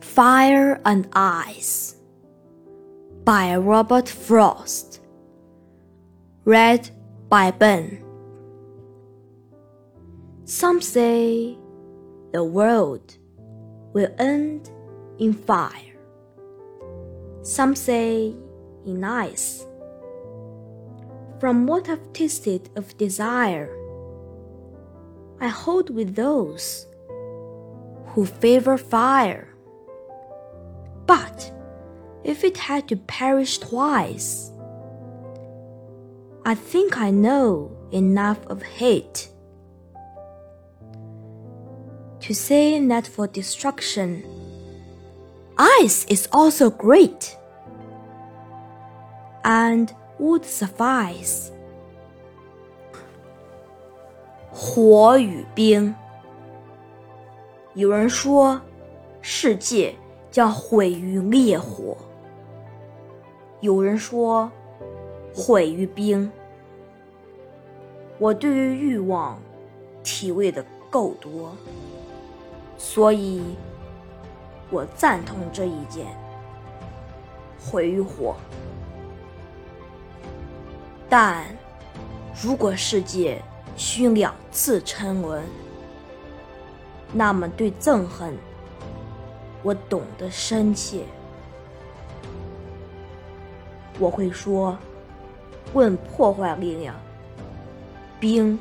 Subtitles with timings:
[0.00, 1.96] Fire and Ice
[3.24, 5.00] by Robert Frost.
[6.44, 6.90] Read
[7.28, 8.02] by Ben.
[10.44, 11.56] Some say
[12.32, 13.18] the world
[13.92, 14.70] will end
[15.18, 15.96] in fire.
[17.42, 18.34] Some say
[18.86, 19.64] in ice.
[21.38, 23.70] From what I've tasted of desire,
[25.40, 26.86] I hold with those
[28.06, 29.49] who favor fire.
[31.09, 31.51] But
[32.23, 34.51] if it had to perish twice,
[36.45, 39.29] I think I know enough of hate
[42.21, 44.23] to say that for destruction,
[45.57, 47.37] ice is also great
[49.43, 51.51] and would suffice.
[54.51, 55.93] 火与冰。
[57.73, 58.61] 有人说，
[59.21, 59.93] 世界
[60.30, 61.96] 将毁于烈火；
[63.60, 64.50] 有人说，
[65.34, 66.30] 毁于冰。
[68.18, 69.40] 我对于欲望
[70.02, 71.52] 体味的够多，
[72.76, 73.42] 所以
[74.70, 76.06] 我赞同这一件：
[77.58, 78.36] 毁于火。
[81.08, 81.44] 但
[82.40, 83.42] 如果世界
[83.74, 85.42] 需两次沉沦，
[87.12, 88.36] 那么对憎恨，
[89.62, 91.04] 我懂得深切。
[93.98, 94.78] 我会说，
[95.74, 96.94] 问破坏力量，
[98.18, 98.58] 兵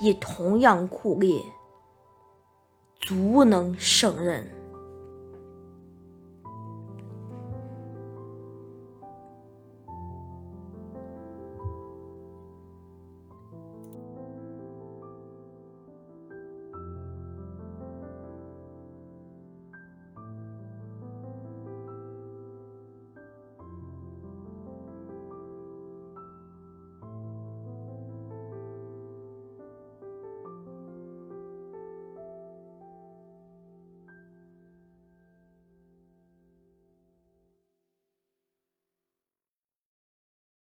[0.00, 1.40] 也同样酷烈，
[2.98, 4.44] 足能胜任。